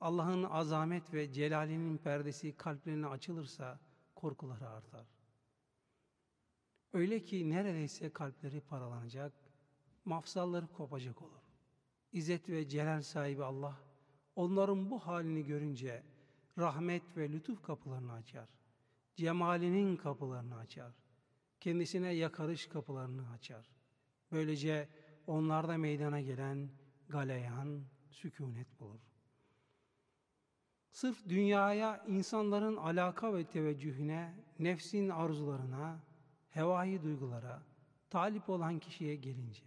Allah'ın 0.01 0.43
azamet 0.43 1.13
ve 1.13 1.31
celalinin 1.31 1.97
perdesi 1.97 2.57
kalplerine 2.57 3.07
açılırsa 3.07 3.79
korkuları 4.15 4.69
artar. 4.69 5.07
Öyle 6.93 7.23
ki 7.23 7.49
neredeyse 7.49 8.09
kalpleri 8.09 8.61
paralanacak, 8.61 9.33
mafsalları 10.05 10.67
kopacak 10.67 11.21
olur. 11.21 11.41
İzzet 12.11 12.49
ve 12.49 12.67
celal 12.67 13.01
sahibi 13.01 13.43
Allah, 13.43 13.79
onların 14.35 14.89
bu 14.89 14.99
halini 14.99 15.45
görünce 15.45 16.03
rahmet 16.57 17.17
ve 17.17 17.31
lütuf 17.31 17.63
kapılarını 17.63 18.13
açar. 18.13 18.49
Cemalinin 19.15 19.97
kapılarını 19.97 20.55
açar. 20.55 20.93
Kendisine 21.59 22.13
yakarış 22.13 22.67
kapılarını 22.67 23.29
açar. 23.29 23.69
Böylece 24.31 24.89
onlarda 25.27 25.77
meydana 25.77 26.21
gelen 26.21 26.69
galeyan, 27.09 27.83
sükunet 28.13 28.79
bulur. 28.79 28.99
Sırf 30.91 31.29
dünyaya, 31.29 32.05
insanların 32.07 32.77
alaka 32.77 33.33
ve 33.33 33.43
teveccühüne, 33.45 34.33
nefsin 34.59 35.09
arzularına, 35.09 35.99
hevai 36.49 37.03
duygulara, 37.03 37.63
talip 38.09 38.49
olan 38.49 38.79
kişiye 38.79 39.15
gelince, 39.15 39.63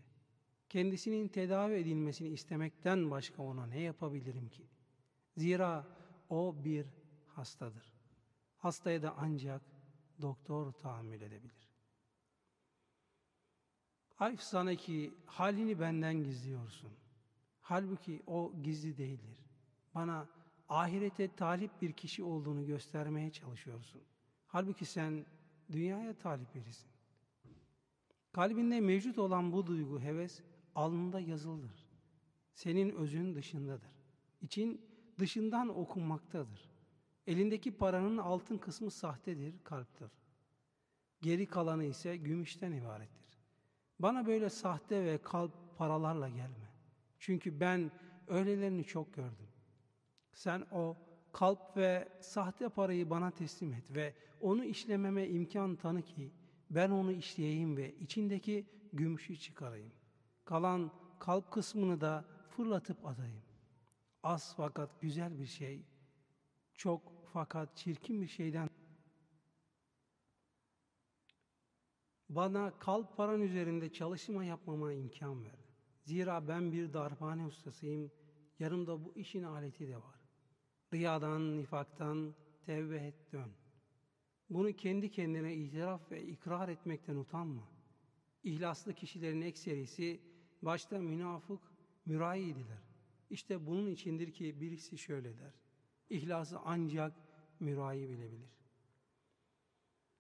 kendisinin 0.69 1.29
tedavi 1.29 1.75
edilmesini 1.75 2.29
istemekten 2.29 3.11
başka 3.11 3.43
ona 3.43 3.67
ne 3.67 3.81
yapabilirim 3.81 4.49
ki? 4.49 4.67
Zira 5.37 5.87
o 6.31 6.57
bir 6.65 6.87
hastadır. 7.27 7.93
Hastaya 8.57 9.03
da 9.03 9.15
ancak 9.19 9.63
doktor 10.23 10.73
tahammül 10.73 11.21
edebilir. 11.21 11.69
Hayf 14.15 14.41
sana 14.41 14.75
ki 14.75 15.15
halini 15.27 15.81
benden 15.81 16.25
gizliyorsun. 16.25 17.06
Halbuki 17.69 18.23
o 18.27 18.53
gizli 18.63 18.99
değildir. 18.99 19.39
Bana 19.95 20.29
ahirete 20.69 21.35
talip 21.37 21.83
bir 21.83 21.93
kişi 21.93 22.25
olduğunu 22.25 22.67
göstermeye 22.67 23.33
çalışıyorsun. 23.33 24.03
Halbuki 24.47 24.85
sen 24.85 25.27
dünyaya 25.73 26.19
talip 26.19 26.55
birisin. 26.55 26.91
Kalbinde 28.33 28.81
mevcut 28.81 29.19
olan 29.19 29.53
bu 29.53 29.67
duygu, 29.67 30.01
heves 30.01 30.43
alnında 30.75 31.21
yazılıdır. 31.21 31.87
Senin 32.55 32.91
özün 32.91 33.35
dışındadır. 33.35 33.91
İçin 34.41 34.81
dışından 35.19 35.79
okunmaktadır. 35.79 36.71
Elindeki 37.27 37.77
paranın 37.77 38.17
altın 38.17 38.59
kısmı 38.59 38.91
sahtedir, 38.91 39.55
kalptir. 39.65 40.11
Geri 41.23 41.47
kalanı 41.47 41.85
ise 41.85 42.17
gümüşten 42.17 42.73
ibarettir. 42.73 43.39
Bana 43.99 44.27
böyle 44.27 44.51
sahte 44.51 45.05
ve 45.05 45.19
kalp 45.23 45.79
paralarla 45.79 46.29
gelme. 46.29 46.66
Çünkü 47.27 47.61
ben 47.61 47.91
öylelerini 48.29 48.85
çok 48.85 49.15
gördüm. 49.15 49.49
Sen 50.33 50.67
o 50.73 50.97
kalp 51.33 51.77
ve 51.77 52.09
sahte 52.21 52.69
parayı 52.69 53.11
bana 53.11 53.31
teslim 53.31 53.73
et 53.73 53.95
ve 53.95 54.15
onu 54.41 54.65
işlememe 54.65 55.29
imkan 55.29 55.77
tanı 55.77 56.03
ki 56.03 56.33
ben 56.71 56.91
onu 56.91 57.13
işleyeyim 57.13 57.77
ve 57.77 57.95
içindeki 57.95 58.67
gümüşü 58.93 59.37
çıkarayım. 59.37 59.93
Kalan 60.45 60.93
kalp 61.19 61.51
kısmını 61.51 62.01
da 62.01 62.25
fırlatıp 62.49 63.07
atayım. 63.07 63.43
Az 64.23 64.55
fakat 64.57 65.01
güzel 65.01 65.39
bir 65.39 65.47
şey, 65.47 65.83
çok 66.75 67.13
fakat 67.33 67.77
çirkin 67.77 68.23
bir 68.23 68.29
şeyden 68.29 68.69
bana 72.29 72.79
kalp 72.79 73.17
paran 73.17 73.41
üzerinde 73.41 73.93
çalışma 73.93 74.45
yapmama 74.45 74.93
imkan 74.93 75.45
ver. 75.45 75.66
Zira 76.07 76.49
ben 76.49 76.73
bir 76.73 76.93
darphane 76.93 77.47
ustasıyım, 77.47 78.11
yanımda 78.59 79.05
bu 79.05 79.13
işin 79.17 79.43
aleti 79.43 79.89
de 79.89 79.97
var. 79.97 80.21
Riyadan, 80.95 81.59
nifaktan 81.59 82.35
tevbe 82.67 82.97
et 82.97 83.33
dön. 83.33 83.51
Bunu 84.51 84.73
kendi 84.73 85.11
kendine 85.11 85.55
itiraf 85.55 86.11
ve 86.11 86.23
ikrar 86.27 86.69
etmekten 86.69 87.17
utanma. 87.17 87.69
İhlaslı 88.43 88.95
kişilerin 88.95 89.41
ekserisi 89.41 90.21
başta 90.63 90.99
münafık, 90.99 91.61
mürayiydiler. 92.05 92.83
İşte 93.31 93.67
bunun 93.67 93.87
içindir 93.87 94.33
ki 94.33 94.61
birisi 94.61 94.99
şöyle 94.99 95.39
der. 95.39 95.55
İhlası 96.11 96.59
ancak 96.65 97.13
mürayi 97.61 98.09
bilebilir. 98.09 98.57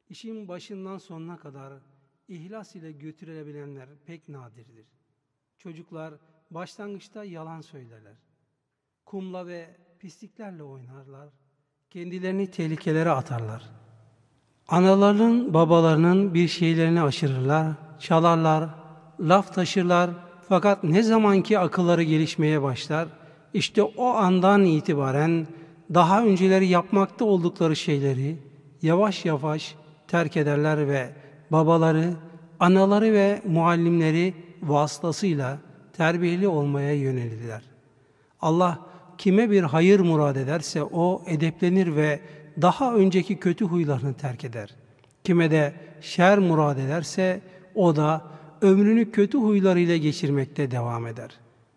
İşin 0.08 0.48
başından 0.48 0.98
sonuna 0.98 1.36
kadar 1.36 1.82
ihlas 2.28 2.76
ile 2.76 2.92
götürülebilenler 2.92 3.88
pek 4.06 4.28
nadirdir. 4.28 4.95
Çocuklar 5.58 6.14
başlangıçta 6.50 7.24
yalan 7.24 7.60
söylerler. 7.60 8.14
Kumla 9.06 9.46
ve 9.46 9.76
pisliklerle 9.98 10.62
oynarlar. 10.62 11.28
Kendilerini 11.90 12.50
tehlikelere 12.50 13.10
atarlar. 13.10 13.62
Analarının, 14.68 15.54
babalarının 15.54 16.34
bir 16.34 16.48
şeylerini 16.48 17.02
aşırırlar, 17.02 17.72
çalarlar, 18.00 18.68
laf 19.20 19.54
taşırlar. 19.54 20.10
Fakat 20.48 20.84
ne 20.84 21.02
zamanki 21.02 21.58
akılları 21.58 22.02
gelişmeye 22.02 22.62
başlar, 22.62 23.08
işte 23.54 23.82
o 23.82 24.06
andan 24.06 24.64
itibaren 24.64 25.46
daha 25.94 26.24
önceleri 26.24 26.66
yapmakta 26.66 27.24
oldukları 27.24 27.76
şeyleri 27.76 28.38
yavaş 28.82 29.24
yavaş 29.24 29.74
terk 30.08 30.36
ederler 30.36 30.88
ve 30.88 31.14
babaları, 31.50 32.14
anaları 32.60 33.12
ve 33.12 33.42
muallimleri 33.46 34.45
vasıtasıyla 34.62 35.58
terbiyeli 35.92 36.48
olmaya 36.48 36.94
yönelirler. 36.94 37.62
Allah 38.40 38.78
kime 39.18 39.50
bir 39.50 39.62
hayır 39.62 40.00
murad 40.00 40.36
ederse 40.36 40.82
o 40.82 41.22
edeplenir 41.26 41.96
ve 41.96 42.20
daha 42.62 42.94
önceki 42.94 43.36
kötü 43.36 43.64
huylarını 43.64 44.14
terk 44.14 44.44
eder. 44.44 44.74
Kime 45.24 45.50
de 45.50 45.74
şer 46.00 46.38
murad 46.38 46.78
ederse 46.78 47.40
o 47.74 47.96
da 47.96 48.24
ömrünü 48.60 49.10
kötü 49.10 49.38
huylarıyla 49.38 49.96
geçirmekte 49.96 50.70
devam 50.70 51.06
eder. 51.06 51.30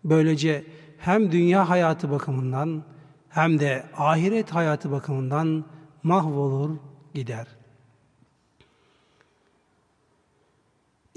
Böylece 0.04 0.64
hem 0.98 1.32
dünya 1.32 1.70
hayatı 1.70 2.12
bakımından 2.12 2.84
hem 3.30 3.60
de 3.60 3.84
ahiret 3.98 4.52
hayatı 4.52 4.92
bakımından 4.92 5.66
mahvolur 6.04 6.78
gider. 7.14 7.48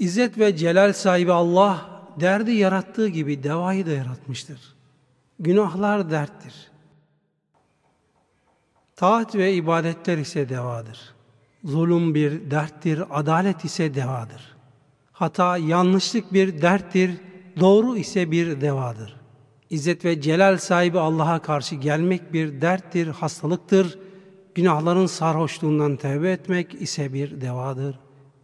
İzzet 0.03 0.37
ve 0.37 0.55
celal 0.55 0.93
sahibi 0.93 1.31
Allah 1.31 1.89
derdi 2.19 2.51
yarattığı 2.51 3.07
gibi 3.07 3.43
devayı 3.43 3.85
da 3.85 3.91
yaratmıştır. 3.91 4.59
Günahlar 5.39 6.11
derttir. 6.11 6.71
Taat 8.95 9.35
ve 9.35 9.53
ibadetler 9.53 10.17
ise 10.17 10.49
devadır. 10.49 11.13
Zulüm 11.63 12.15
bir 12.15 12.51
derttir, 12.51 13.03
adalet 13.09 13.65
ise 13.65 13.93
devadır. 13.93 14.55
Hata, 15.11 15.57
yanlışlık 15.57 16.33
bir 16.33 16.61
derttir, 16.61 17.11
doğru 17.59 17.97
ise 17.97 18.31
bir 18.31 18.61
devadır. 18.61 19.15
İzzet 19.69 20.05
ve 20.05 20.21
celal 20.21 20.57
sahibi 20.57 20.99
Allah'a 20.99 21.41
karşı 21.41 21.75
gelmek 21.75 22.33
bir 22.33 22.61
derttir, 22.61 23.07
hastalıktır. 23.07 23.99
Günahların 24.55 25.05
sarhoşluğundan 25.05 25.95
tevbe 25.95 26.31
etmek 26.31 26.81
ise 26.81 27.13
bir 27.13 27.41
devadır, 27.41 27.99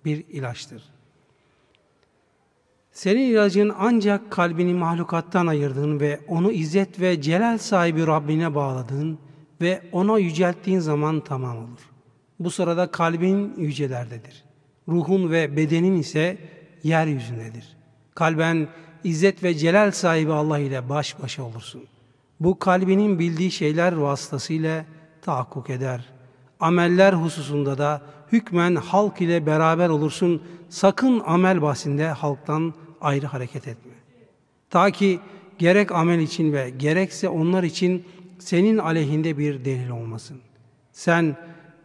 bir 0.06 0.28
ilaçtır. 0.28 0.98
Senin 2.91 3.32
ilacın 3.32 3.73
ancak 3.80 4.32
kalbini 4.32 4.73
mahlukattan 4.73 5.47
ayırdığın 5.47 5.99
ve 5.99 6.19
onu 6.28 6.52
izzet 6.52 6.99
ve 6.99 7.21
celal 7.21 7.58
sahibi 7.58 8.08
Rabbine 8.08 8.56
bağladığın 8.56 9.19
ve 9.62 9.82
ona 9.91 10.19
yücelttiğin 10.19 10.80
zaman 10.80 11.19
tamam 11.19 11.58
olur. 11.58 11.89
Bu 12.39 12.52
sırada 12.52 12.91
kalbin 12.91 13.54
yücelerdedir. 13.58 14.43
Ruhun 14.88 15.32
ve 15.32 15.58
bedenin 15.58 15.95
ise 15.95 16.38
yeryüzündedir. 16.84 17.78
Kalben 18.15 18.67
İzzet 19.04 19.43
ve 19.43 19.56
celal 19.56 19.91
sahibi 19.91 20.34
Allah 20.34 20.60
ile 20.60 20.89
baş 20.89 21.21
başa 21.21 21.43
olursun. 21.43 21.84
Bu 22.39 22.60
kalbinin 22.60 23.19
bildiği 23.19 23.52
şeyler 23.52 23.93
vasıtasıyla 23.93 24.86
tahakkuk 25.21 25.69
eder. 25.69 26.06
Ameller 26.60 27.13
hususunda 27.13 27.78
da 27.78 28.02
hükmen 28.31 28.75
halk 28.75 29.21
ile 29.21 29.45
beraber 29.45 29.89
olursun. 29.89 30.43
Sakın 30.69 31.21
amel 31.25 31.61
bahsinde 31.61 32.07
halktan 32.07 32.73
ayrı 33.01 33.27
hareket 33.27 33.67
etme. 33.67 33.93
Ta 34.69 34.91
ki 34.91 35.19
gerek 35.57 35.91
amel 35.91 36.19
için 36.19 36.53
ve 36.53 36.69
gerekse 36.69 37.29
onlar 37.29 37.63
için 37.63 38.05
senin 38.39 38.77
aleyhinde 38.77 39.37
bir 39.37 39.65
delil 39.65 39.89
olmasın. 39.89 40.37
Sen 40.91 41.35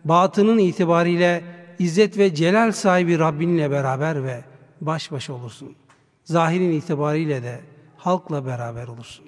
batının 0.04 0.58
itibariyle 0.58 1.44
İzzet 1.78 2.18
ve 2.18 2.34
celal 2.34 2.72
sahibi 2.72 3.18
Rabbinle 3.18 3.70
beraber 3.70 4.24
ve 4.24 4.44
baş 4.80 5.12
başa 5.12 5.32
olursun 5.32 5.76
zahirin 6.24 6.72
itibariyle 6.72 7.42
de 7.42 7.60
halkla 7.96 8.46
beraber 8.46 8.88
olursun. 8.88 9.24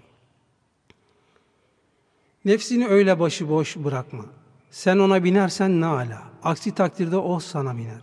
Nefsini 2.44 2.86
öyle 2.86 3.20
başıboş 3.20 3.76
bırakma. 3.76 4.24
Sen 4.70 4.98
ona 4.98 5.24
binersen 5.24 5.80
ne 5.80 5.86
ala. 5.86 6.22
Aksi 6.42 6.74
takdirde 6.74 7.16
o 7.16 7.40
sana 7.40 7.76
biner. 7.76 8.02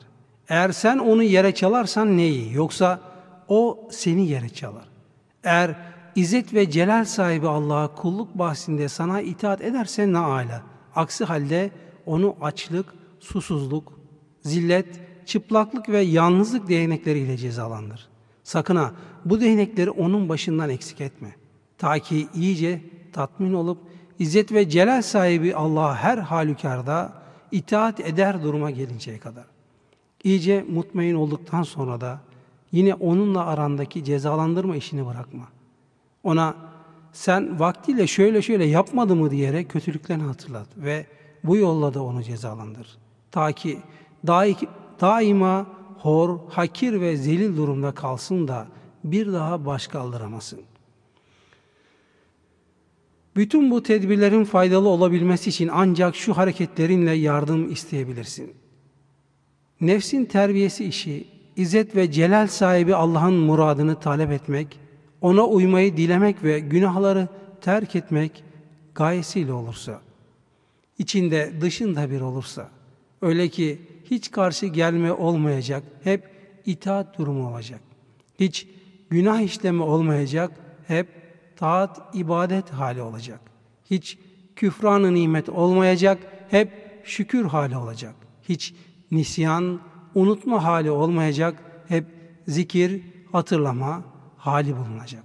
Eğer 0.50 0.72
sen 0.72 0.98
onu 0.98 1.24
yere 1.24 1.56
çalarsan 1.56 2.18
ne 2.18 2.28
iyi. 2.28 2.54
Yoksa 2.54 3.00
o 3.48 3.90
seni 3.92 4.28
yere 4.28 4.50
çalar. 4.50 4.86
Eğer 5.44 5.76
İzzet 6.16 6.54
ve 6.54 6.72
celal 6.72 7.06
sahibi 7.06 7.48
Allah'a 7.48 7.96
kulluk 7.96 8.38
bahsinde 8.38 8.90
sana 8.90 9.22
itaat 9.22 9.62
ederse 9.62 10.14
ne 10.14 10.18
ala. 10.18 10.64
Aksi 10.96 11.26
halde 11.26 11.72
onu 12.06 12.36
açlık, 12.42 12.86
susuzluk, 13.20 13.94
zillet, 14.42 14.86
çıplaklık 15.26 15.90
ve 15.90 16.00
yalnızlık 16.00 16.70
değnekleriyle 16.70 17.38
cezalandır. 17.38 18.08
Sakın 18.44 18.76
ha 18.76 18.92
bu 19.26 19.42
değnekleri 19.42 19.90
onun 19.90 20.30
başından 20.30 20.70
eksik 20.70 21.02
etme. 21.02 21.36
Ta 21.78 22.00
ki 22.00 22.28
iyice 22.36 22.82
tatmin 23.14 23.54
olup 23.54 23.78
İzzet 24.20 24.52
ve 24.52 24.70
celal 24.70 25.02
sahibi 25.02 25.56
Allah'a 25.56 25.96
her 25.96 26.18
halükarda 26.18 27.14
itaat 27.52 28.00
eder 28.00 28.44
duruma 28.44 28.72
gelinceye 28.72 29.20
kadar. 29.20 29.46
İyice 30.24 30.66
mutmain 30.70 31.16
olduktan 31.16 31.64
sonra 31.64 32.02
da 32.02 32.20
yine 32.72 32.94
onunla 32.94 33.46
arandaki 33.46 34.04
cezalandırma 34.04 34.76
işini 34.76 35.06
bırakma. 35.06 35.48
Ona 36.24 36.56
sen 37.14 37.60
vaktiyle 37.60 38.08
şöyle 38.08 38.42
şöyle 38.42 38.66
yapmadı 38.66 39.16
mı 39.16 39.32
diyerek 39.32 39.70
kötülüklerini 39.70 40.24
hatırlat 40.24 40.68
ve 40.78 41.06
bu 41.44 41.58
yolla 41.58 41.94
da 41.94 42.04
onu 42.04 42.24
cezalandır. 42.24 42.98
Ta 43.32 43.52
ki 43.52 43.80
daima 45.02 45.66
hor, 46.00 46.40
hakir 46.50 47.02
ve 47.02 47.18
zelil 47.18 47.58
durumda 47.58 47.92
kalsın 47.92 48.48
da 48.48 48.68
bir 49.04 49.34
daha 49.34 49.66
baş 49.66 49.88
kaldıramasın. 49.88 50.60
Bütün 53.36 53.72
bu 53.72 53.84
tedbirlerin 53.84 54.44
faydalı 54.44 54.90
olabilmesi 54.90 55.50
için 55.50 55.70
ancak 55.74 56.16
şu 56.16 56.38
hareketlerinle 56.38 57.12
yardım 57.12 57.72
isteyebilirsin. 57.72 58.54
Nefsin 59.82 60.26
terbiyesi 60.26 60.86
işi, 60.86 61.28
İzzet 61.56 61.96
ve 61.96 62.12
celal 62.12 62.48
sahibi 62.48 62.96
Allah'ın 62.96 63.34
muradını 63.34 64.00
talep 64.00 64.32
etmek, 64.32 64.80
ona 65.22 65.46
uymayı 65.46 65.98
dilemek 65.98 66.44
ve 66.44 66.60
günahları 66.60 67.28
terk 67.62 67.96
etmek 67.96 68.44
gayesiyle 68.96 69.54
olursa, 69.54 70.02
içinde 70.98 71.54
dışında 71.62 72.12
bir 72.12 72.22
olursa, 72.22 72.70
öyle 73.22 73.50
ki 73.50 73.82
hiç 74.12 74.32
karşı 74.32 74.66
gelme 74.66 75.12
olmayacak, 75.12 75.84
hep 76.04 76.30
itaat 76.66 77.18
durumu 77.18 77.50
olacak. 77.50 77.80
Hiç 78.40 78.68
günah 79.10 79.42
işleme 79.42 79.84
olmayacak, 79.84 80.52
hep 80.88 81.08
taat, 81.56 82.02
ibadet 82.14 82.70
hali 82.70 83.02
olacak. 83.02 83.40
Hiç 83.92 84.18
küfranı 84.56 85.14
nimet 85.14 85.50
olmayacak, 85.50 86.18
hep 86.50 86.70
şükür 87.04 87.46
hali 87.46 87.78
olacak. 87.78 88.16
Hiç 88.50 88.74
nisyan, 89.12 89.80
unutma 90.16 90.64
hali 90.64 90.92
olmayacak, 90.92 91.64
hep 91.88 92.06
zikir, 92.48 93.02
hatırlama 93.32 94.04
hali 94.38 94.78
bulunacak. 94.78 95.24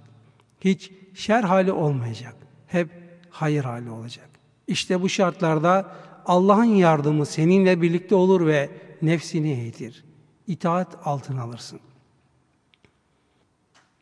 Hiç 0.61 0.91
şer 1.13 1.43
hali 1.43 1.71
olmayacak, 1.71 2.35
hep 2.67 2.89
hayır 3.29 3.63
hali 3.63 3.89
olacak. 3.89 4.29
İşte 4.67 5.01
bu 5.01 5.09
şartlarda 5.09 5.95
Allah'ın 6.25 6.63
yardımı 6.63 7.25
seninle 7.25 7.81
birlikte 7.81 8.15
olur 8.15 8.47
ve 8.47 8.69
nefsini 9.01 9.51
eğitir. 9.51 10.03
İtaat 10.47 10.97
altına 11.07 11.41
alırsın. 11.43 11.79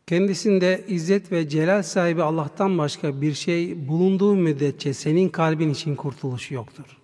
Kendisinde 0.07 0.85
izzet 0.87 1.31
ve 1.31 1.49
celal 1.49 1.83
sahibi 1.83 2.23
Allah'tan 2.23 2.77
başka 2.77 3.21
bir 3.21 3.33
şey 3.33 3.87
bulunduğu 3.87 4.35
müddetçe 4.35 4.93
senin 4.93 5.29
kalbin 5.29 5.69
için 5.69 5.95
kurtuluş 5.95 6.51
yoktur. 6.51 6.97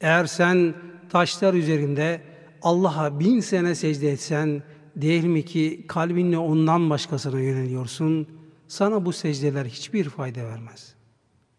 Eğer 0.00 0.24
sen 0.24 0.74
taşlar 1.08 1.54
üzerinde 1.54 2.20
Allah'a 2.62 3.20
bin 3.20 3.40
sene 3.40 3.74
secde 3.74 4.10
etsen, 4.10 4.62
değil 4.96 5.24
mi 5.24 5.44
ki 5.44 5.84
kalbinle 5.88 6.38
ondan 6.38 6.90
başkasına 6.90 7.40
yöneliyorsun, 7.40 8.26
sana 8.68 9.04
bu 9.04 9.12
secdeler 9.12 9.64
hiçbir 9.64 10.04
fayda 10.08 10.44
vermez. 10.44 10.94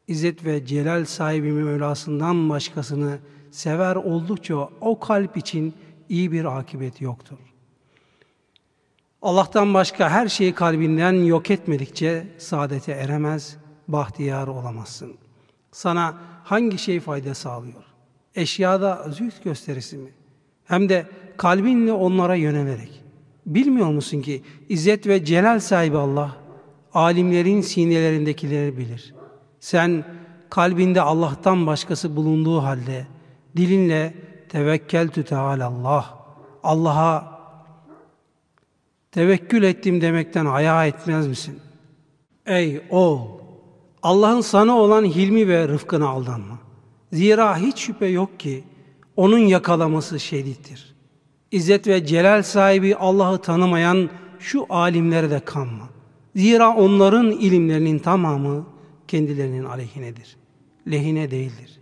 İzzet 0.07 0.45
ve 0.45 0.65
celal 0.65 1.05
sahibi 1.05 1.51
Mevlasından 1.51 2.49
başkasını 2.49 3.19
sever 3.51 3.95
oldukça 3.95 4.69
o 4.81 4.99
kalp 4.99 5.37
için 5.37 5.73
iyi 6.09 6.31
bir 6.31 6.57
akıbet 6.57 7.01
yoktur. 7.01 7.54
Allah'tan 9.25 9.73
başka 9.73 10.09
her 10.09 10.27
şeyi 10.27 10.53
kalbinden 10.53 11.13
yok 11.13 11.51
etmedikçe 11.51 12.27
saadete 12.37 12.91
eremez, 12.91 13.57
bahtiyar 13.87 14.47
olamazsın. 14.47 15.13
Sana 15.71 16.13
hangi 16.43 16.77
şey 16.77 16.99
fayda 16.99 17.33
sağlıyor? 17.33 17.83
Eşyada 18.35 19.05
züht 19.09 19.43
gösterisi 19.43 19.97
mi? 19.97 20.09
Hem 20.65 20.89
de 20.89 21.05
kalbinle 21.37 21.93
onlara 21.93 22.35
yönelerek. 22.35 23.03
Bilmiyor 23.45 23.87
musun 23.87 24.21
ki 24.21 24.43
İzzet 24.69 25.07
ve 25.07 25.25
Celal 25.25 25.59
sahibi 25.59 25.97
Allah, 25.97 26.35
alimlerin 26.93 27.61
sinelerindekileri 27.61 28.77
bilir. 28.77 29.15
Sen 29.59 30.05
kalbinde 30.49 31.01
Allah'tan 31.01 31.67
başkası 31.67 32.15
bulunduğu 32.15 32.63
halde 32.63 33.07
dilinle 33.57 34.13
tevekkeltü 34.49 35.23
teâlallah, 35.23 36.15
Allah'a 36.63 37.34
tevekkül 39.15 39.63
ettim 39.63 40.01
demekten 40.01 40.45
ayağa 40.45 40.85
etmez 40.85 41.27
misin? 41.27 41.59
Ey 42.45 42.81
oğul! 42.89 43.19
Allah'ın 44.03 44.41
sana 44.41 44.77
olan 44.77 45.05
hilmi 45.05 45.47
ve 45.47 45.67
rıfkına 45.67 46.07
aldanma. 46.07 46.59
Zira 47.13 47.57
hiç 47.57 47.77
şüphe 47.77 48.05
yok 48.05 48.39
ki 48.39 48.63
onun 49.15 49.37
yakalaması 49.39 50.19
şedittir. 50.19 50.95
İzzet 51.51 51.87
ve 51.87 52.05
celal 52.05 52.43
sahibi 52.43 52.95
Allah'ı 52.95 53.37
tanımayan 53.37 54.09
şu 54.39 54.65
alimlere 54.69 55.29
de 55.29 55.39
kanma. 55.39 55.89
Zira 56.35 56.75
onların 56.75 57.31
ilimlerinin 57.31 57.99
tamamı 57.99 58.65
kendilerinin 59.07 59.65
aleyhinedir. 59.65 60.37
Lehine 60.87 61.31
değildir. 61.31 61.79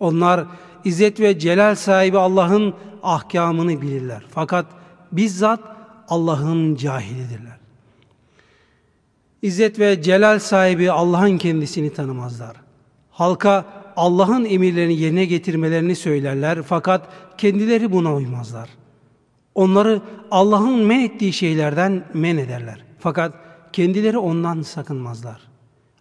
Onlar 0.00 0.46
İzzet 0.84 1.20
ve 1.20 1.38
celal 1.38 1.74
sahibi 1.74 2.18
Allah'ın 2.18 2.74
ahkamını 3.02 3.82
bilirler. 3.82 4.24
Fakat 4.30 4.66
bizzat 5.12 5.73
Allah'ın 6.08 6.74
cahilidirler. 6.74 7.58
İzzet 9.42 9.78
ve 9.78 10.02
celal 10.02 10.38
sahibi 10.38 10.90
Allah'ın 10.90 11.38
kendisini 11.38 11.92
tanımazlar. 11.92 12.56
Halka 13.10 13.64
Allah'ın 13.96 14.44
emirlerini 14.44 14.94
yerine 14.94 15.24
getirmelerini 15.24 15.96
söylerler 15.96 16.62
fakat 16.62 17.08
kendileri 17.38 17.92
buna 17.92 18.14
uymazlar. 18.14 18.68
Onları 19.54 20.02
Allah'ın 20.30 20.78
men 20.78 21.00
ettiği 21.00 21.32
şeylerden 21.32 22.04
men 22.14 22.36
ederler. 22.36 22.84
Fakat 22.98 23.34
kendileri 23.72 24.18
ondan 24.18 24.62
sakınmazlar. 24.62 25.40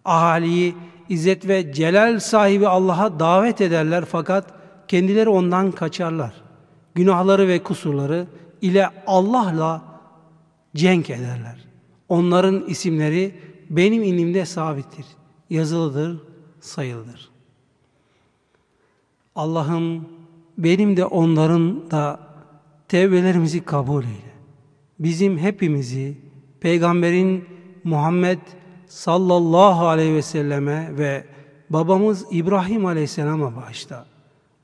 Ahaliyi 0.05 0.75
İzzet 1.09 1.47
ve 1.47 1.73
celal 1.73 2.19
sahibi 2.19 2.67
Allah'a 2.67 3.19
davet 3.19 3.61
ederler 3.61 4.05
fakat 4.05 4.45
kendileri 4.87 5.29
ondan 5.29 5.71
kaçarlar. 5.71 6.33
Günahları 6.95 7.47
ve 7.47 7.63
kusurları 7.63 8.27
ile 8.61 8.89
Allah'la 9.07 9.81
cenk 10.75 11.09
ederler. 11.09 11.65
Onların 12.09 12.65
isimleri 12.67 13.35
benim 13.69 14.03
inimde 14.03 14.45
sabittir. 14.45 15.05
Yazılıdır, 15.49 16.21
sayılıdır. 16.59 17.29
Allah'ım 19.35 20.09
benim 20.57 20.97
de 20.97 21.05
onların 21.05 21.91
da 21.91 22.19
tevbelerimizi 22.87 23.65
kabul 23.65 24.03
eyle. 24.03 24.33
Bizim 24.99 25.37
hepimizi 25.37 26.17
Peygamberin 26.59 27.45
Muhammed 27.83 28.39
sallallahu 28.87 29.87
aleyhi 29.87 30.13
ve 30.13 30.21
selleme 30.21 30.97
ve 30.97 31.23
babamız 31.69 32.25
İbrahim 32.31 32.85
aleyhisselama 32.85 33.55
bağışla. 33.55 34.05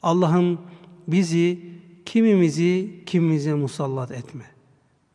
Allah'ım 0.04 0.60
bizi 1.08 1.60
kimimizi 2.06 3.04
kimimize 3.06 3.54
musallat 3.54 4.12
etme. 4.12 4.44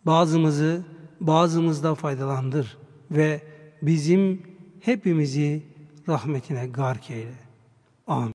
Bazımızı 0.07 0.85
bazımızda 1.21 1.95
faydalandır 1.95 2.79
ve 3.11 3.43
bizim 3.83 4.43
hepimizi 4.81 5.63
rahmetine 6.09 6.67
gark 6.67 7.11
eyle. 7.11 7.35
Amin. 8.07 8.33